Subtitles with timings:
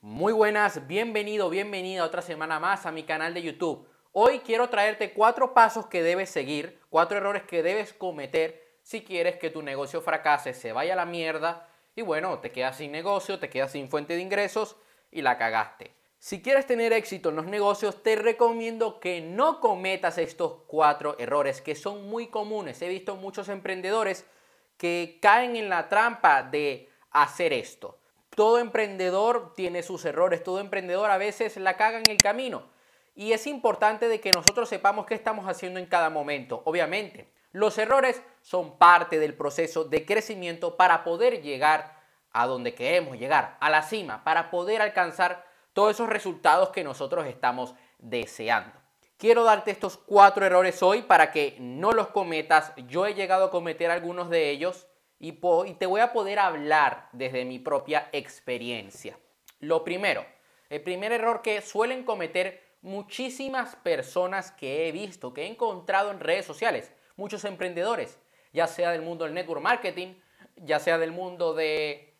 [0.00, 3.88] Muy buenas, bienvenido, bienvenida otra semana más a mi canal de YouTube.
[4.12, 9.38] Hoy quiero traerte cuatro pasos que debes seguir, cuatro errores que debes cometer si quieres
[9.38, 13.40] que tu negocio fracase, se vaya a la mierda y bueno, te quedas sin negocio,
[13.40, 14.76] te quedas sin fuente de ingresos
[15.10, 15.96] y la cagaste.
[16.20, 21.60] Si quieres tener éxito en los negocios, te recomiendo que no cometas estos cuatro errores
[21.60, 22.80] que son muy comunes.
[22.82, 24.24] He visto muchos emprendedores
[24.76, 27.97] que caen en la trampa de hacer esto.
[28.38, 32.62] Todo emprendedor tiene sus errores, todo emprendedor a veces la caga en el camino.
[33.16, 36.62] Y es importante de que nosotros sepamos qué estamos haciendo en cada momento.
[36.64, 41.96] Obviamente, los errores son parte del proceso de crecimiento para poder llegar
[42.30, 47.26] a donde queremos llegar, a la cima, para poder alcanzar todos esos resultados que nosotros
[47.26, 48.78] estamos deseando.
[49.16, 52.72] Quiero darte estos cuatro errores hoy para que no los cometas.
[52.86, 54.86] Yo he llegado a cometer algunos de ellos
[55.18, 59.18] y, te voy a poder hablar desde mi propia experiencia.
[59.60, 60.24] Lo primero,
[60.70, 66.20] el primer error que suelen cometer muchísimas personas que he visto, que he encontrado en
[66.20, 68.18] redes sociales, muchos emprendedores,
[68.52, 70.14] ya sea del mundo del network marketing,
[70.56, 72.14] ya sea del mundo de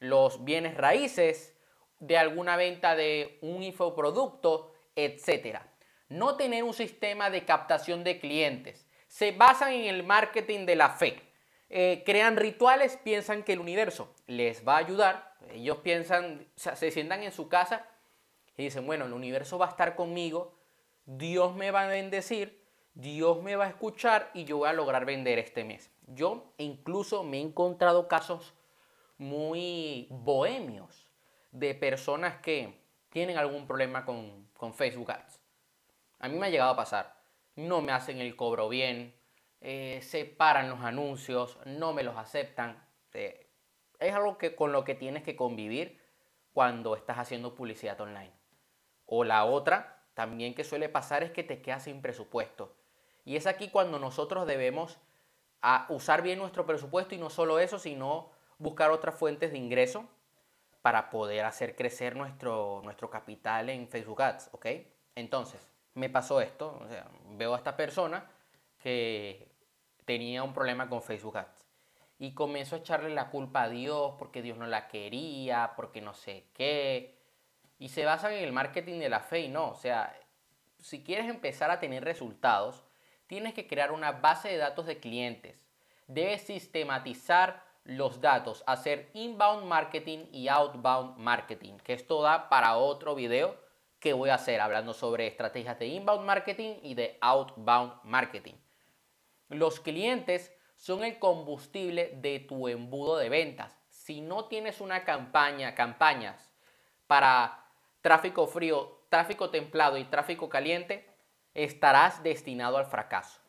[0.00, 1.54] los bienes raíces,
[2.00, 5.70] de alguna venta de un infoproducto, etcétera
[6.10, 8.86] no tener un sistema de captación de clientes.
[9.08, 11.22] Se basan en el marketing de la fe.
[11.70, 15.36] Eh, crean rituales, piensan que el universo les va a ayudar.
[15.52, 17.86] Ellos piensan, se sientan en su casa
[18.56, 20.58] y dicen, bueno, el universo va a estar conmigo,
[21.06, 22.62] Dios me va a bendecir,
[22.94, 25.90] Dios me va a escuchar y yo voy a lograr vender este mes.
[26.06, 28.52] Yo incluso me he encontrado casos
[29.16, 31.08] muy bohemios
[31.52, 35.40] de personas que tienen algún problema con, con Facebook Ads
[36.20, 37.16] a mí me ha llegado a pasar.
[37.56, 39.14] No me hacen el cobro bien,
[39.60, 42.82] eh, se paran los anuncios, no me los aceptan.
[43.12, 43.46] Eh,
[43.98, 46.00] es algo que, con lo que tienes que convivir
[46.52, 48.32] cuando estás haciendo publicidad online.
[49.06, 52.74] O la otra, también que suele pasar, es que te quedas sin presupuesto.
[53.24, 54.98] Y es aquí cuando nosotros debemos
[55.88, 60.08] usar bien nuestro presupuesto y no solo eso, sino buscar otras fuentes de ingreso
[60.80, 64.66] para poder hacer crecer nuestro, nuestro capital en Facebook Ads, ¿ok?
[65.14, 66.80] Entonces, me pasó esto,
[67.36, 68.30] veo a esta persona
[68.78, 69.49] que
[70.04, 71.66] tenía un problema con Facebook Ads
[72.20, 76.12] y comenzó a echarle la culpa a Dios porque Dios no la quería, porque no
[76.12, 77.18] sé qué.
[77.78, 80.14] Y se basan en el marketing de la fe y no, o sea,
[80.78, 82.84] si quieres empezar a tener resultados,
[83.26, 85.66] tienes que crear una base de datos de clientes.
[86.08, 93.14] Debes sistematizar los datos, hacer inbound marketing y outbound marketing, que esto da para otro
[93.14, 93.56] video
[93.98, 98.54] que voy a hacer hablando sobre estrategias de inbound marketing y de outbound marketing.
[99.50, 103.78] Los clientes son el combustible de tu embudo de ventas.
[103.90, 106.52] Si no tienes una campaña, campañas
[107.06, 107.66] para
[108.00, 111.06] tráfico frío, tráfico templado y tráfico caliente,
[111.52, 113.40] estarás destinado al fracaso.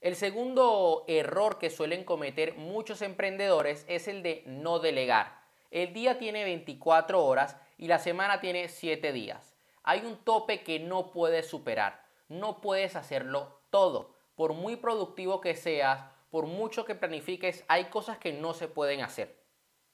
[0.00, 5.40] El segundo error que suelen cometer muchos emprendedores es el de no delegar.
[5.70, 10.80] El día tiene 24 horas y la semana tiene 7 días hay un tope que
[10.80, 12.04] no puedes superar.
[12.28, 14.13] No puedes hacerlo todo.
[14.34, 19.02] Por muy productivo que seas, por mucho que planifiques, hay cosas que no se pueden
[19.02, 19.40] hacer.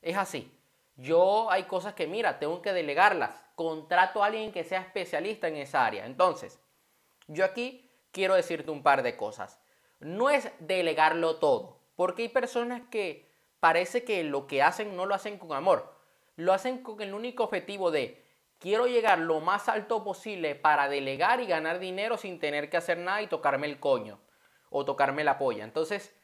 [0.00, 0.50] Es así.
[0.96, 3.30] Yo hay cosas que, mira, tengo que delegarlas.
[3.54, 6.06] Contrato a alguien que sea especialista en esa área.
[6.06, 6.58] Entonces,
[7.26, 9.60] yo aquí quiero decirte un par de cosas.
[9.98, 13.30] No es delegarlo todo, porque hay personas que
[13.60, 15.94] parece que lo que hacen no lo hacen con amor.
[16.36, 18.24] Lo hacen con el único objetivo de
[18.58, 22.96] quiero llegar lo más alto posible para delegar y ganar dinero sin tener que hacer
[22.96, 24.18] nada y tocarme el coño
[24.70, 25.64] o tocarme la polla.
[25.64, 26.14] Entonces,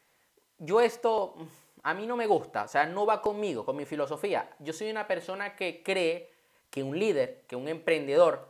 [0.59, 1.37] yo esto
[1.83, 4.51] a mí no me gusta, o sea, no va conmigo, con mi filosofía.
[4.59, 6.33] Yo soy una persona que cree
[6.71, 8.49] que un líder, que un emprendedor,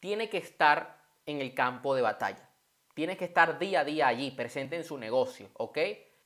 [0.00, 2.48] tiene que estar en el campo de batalla.
[2.94, 5.78] Tiene que estar día a día allí, presente en su negocio, ¿ok?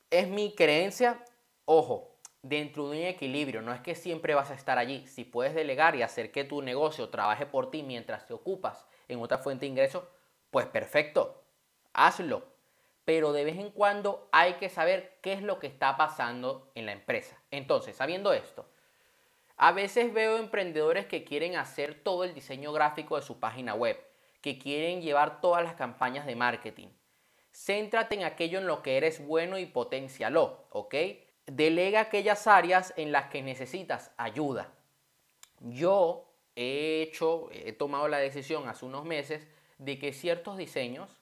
[0.09, 1.23] Es mi creencia,
[1.65, 3.61] ojo, dentro de un equilibrio.
[3.61, 5.05] No es que siempre vas a estar allí.
[5.07, 9.21] Si puedes delegar y hacer que tu negocio trabaje por ti mientras te ocupas en
[9.21, 10.03] otra fuente de ingresos,
[10.49, 11.43] pues perfecto,
[11.93, 12.56] hazlo.
[13.07, 16.85] Pero de vez en cuando hay que saber qué es lo que está pasando en
[16.85, 17.41] la empresa.
[17.51, 18.65] Entonces, sabiendo esto,
[19.55, 23.97] a veces veo emprendedores que quieren hacer todo el diseño gráfico de su página web,
[24.41, 26.89] que quieren llevar todas las campañas de marketing.
[27.53, 30.95] Céntrate en aquello en lo que eres bueno y potencialo, ¿ok?
[31.47, 34.69] delega aquellas áreas en las que necesitas ayuda.
[35.61, 39.47] Yo he hecho, he tomado la decisión hace unos meses
[39.79, 41.16] de que ciertos diseños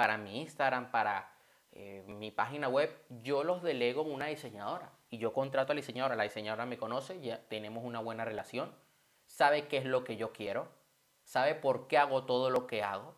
[0.00, 1.30] para mi Instagram, para
[1.72, 2.90] eh, mi página web,
[3.22, 4.92] yo los delego en una diseñadora.
[5.10, 8.74] Y yo contrato a la diseñadora, la diseñadora me conoce, ya tenemos una buena relación.
[9.26, 10.68] sabe qué es lo que yo quiero,
[11.22, 13.14] sabe por qué hago todo lo que hago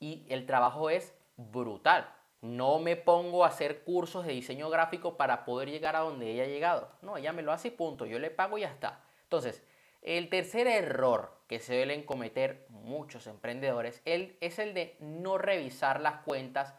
[0.00, 2.12] y el trabajo es brutal.
[2.40, 6.42] No me pongo a hacer cursos de diseño gráfico para poder llegar a donde ella
[6.42, 6.90] ha llegado.
[7.00, 8.06] No, ella me lo hace y punto.
[8.06, 9.04] Yo le pago y ya está.
[9.22, 9.62] Entonces,
[10.02, 16.22] el tercer error que se suelen cometer muchos emprendedores es el de no revisar las
[16.22, 16.74] cuentas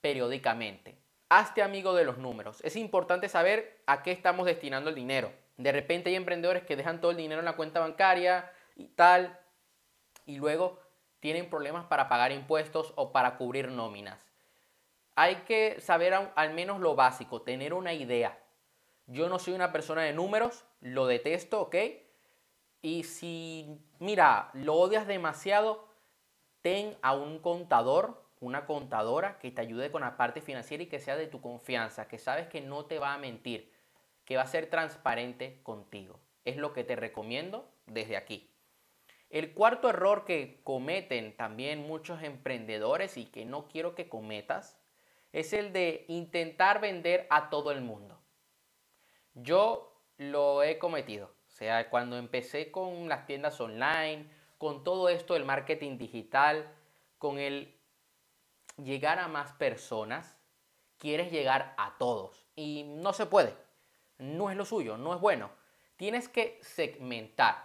[0.00, 0.96] periódicamente.
[1.28, 2.60] Hazte amigo de los números.
[2.64, 5.32] Es importante saber a qué estamos destinando el dinero.
[5.56, 9.38] De repente hay emprendedores que dejan todo el dinero en la cuenta bancaria y tal,
[10.24, 10.78] y luego
[11.20, 14.24] tienen problemas para pagar impuestos o para cubrir nóminas.
[15.16, 18.38] Hay que saber al menos lo básico, tener una idea.
[19.06, 21.74] Yo no soy una persona de números, lo detesto, ¿ok?
[22.80, 25.88] Y si, mira, lo odias demasiado,
[26.62, 31.00] ten a un contador, una contadora que te ayude con la parte financiera y que
[31.00, 33.72] sea de tu confianza, que sabes que no te va a mentir,
[34.24, 36.20] que va a ser transparente contigo.
[36.44, 38.48] Es lo que te recomiendo desde aquí.
[39.30, 44.78] El cuarto error que cometen también muchos emprendedores y que no quiero que cometas
[45.32, 48.18] es el de intentar vender a todo el mundo.
[49.34, 51.37] Yo lo he cometido.
[51.58, 54.26] Sea, cuando empecé con las tiendas online,
[54.58, 56.72] con todo esto del marketing digital,
[57.18, 57.74] con el
[58.76, 60.38] llegar a más personas,
[60.98, 62.46] quieres llegar a todos.
[62.54, 63.56] Y no se puede.
[64.18, 65.50] No es lo suyo, no es bueno.
[65.96, 67.56] Tienes que segmentar,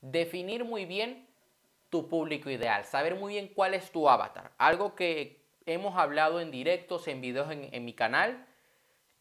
[0.00, 1.28] definir muy bien
[1.90, 4.52] tu público ideal, saber muy bien cuál es tu avatar.
[4.56, 8.46] Algo que hemos hablado en directos, en videos en, en mi canal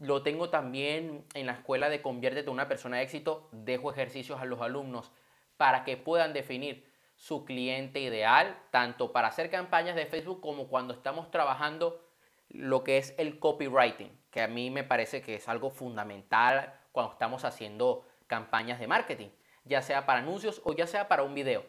[0.02, 3.48] lo tengo también en la escuela de Conviértete en una persona de éxito.
[3.52, 5.12] Dejo ejercicios a los alumnos
[5.58, 10.96] para que puedan definir su cliente ideal, tanto para hacer campañas de Facebook como cuando
[10.96, 12.04] estamos trabajando
[12.50, 17.14] lo que es el copywriting, que a mí me parece que es algo fundamental cuando
[17.14, 19.30] estamos haciendo campañas de marketing,
[19.66, 21.64] ya sea para anuncios o ya sea para un video.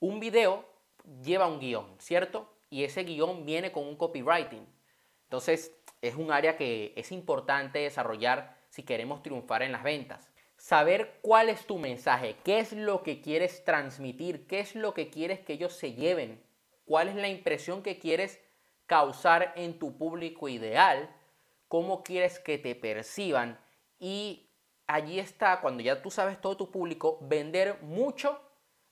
[0.00, 0.64] Un video
[1.22, 2.50] lleva un guion, ¿cierto?
[2.70, 4.66] Y ese guion viene con un copywriting.
[5.24, 10.30] Entonces, es un área que es importante desarrollar si queremos triunfar en las ventas.
[10.56, 15.08] Saber cuál es tu mensaje, qué es lo que quieres transmitir, qué es lo que
[15.08, 16.42] quieres que ellos se lleven,
[16.84, 18.40] cuál es la impresión que quieres
[18.86, 21.08] causar en tu público ideal,
[21.68, 23.58] cómo quieres que te perciban
[23.98, 24.50] y
[24.86, 28.40] allí está, cuando ya tú sabes todo tu público, vender mucho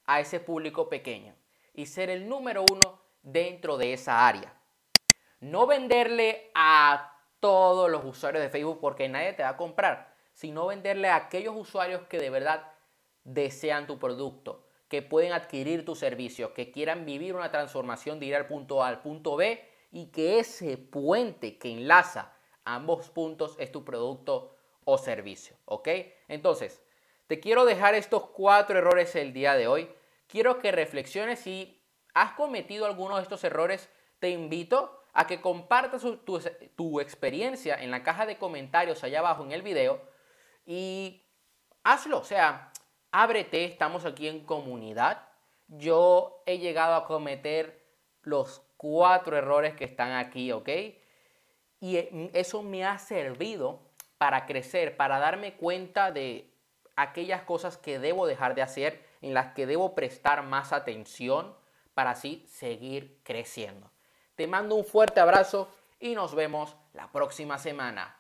[0.07, 1.35] a ese público pequeño
[1.75, 4.60] y ser el número uno dentro de esa área.
[5.41, 10.67] No venderle a todos los usuarios de Facebook porque nadie te va a comprar, sino
[10.67, 12.73] venderle a aquellos usuarios que de verdad
[13.25, 18.37] desean tu producto, que pueden adquirir tu servicio, que quieran vivir una transformación de ir
[18.37, 22.33] al punto A al punto B y que ese puente que enlaza
[22.65, 24.55] ambos puntos es tu producto
[24.85, 25.89] o servicio, ¿ok?
[26.29, 26.83] Entonces,
[27.27, 29.89] te quiero dejar estos cuatro errores el día de hoy.
[30.27, 31.81] Quiero que reflexiones si
[32.13, 33.89] has cometido alguno de estos errores.
[34.19, 36.05] Te invito a que compartas
[36.77, 40.01] tu, experiencia en la caja de comentarios allá abajo en el video
[40.67, 41.23] y
[41.83, 42.73] hazlo, o sea,
[43.11, 45.29] ábrete, estamos aquí en comunidad.
[45.69, 47.85] Yo he llegado a cometer
[48.23, 50.69] los cuatro errores que están aquí, ¿ok?
[51.81, 53.81] Y e, eso me ha servido
[54.19, 56.53] para crecer, para darme cuenta de
[56.97, 61.57] aquellas cosas que debo dejar de hacer, en las que debo prestar más atención
[61.95, 63.91] para así seguir creciendo.
[64.41, 65.69] Te mando un fuerte abrazo
[66.01, 68.17] y nos vemos la próxima semana.